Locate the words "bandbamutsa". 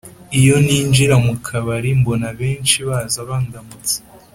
3.27-3.97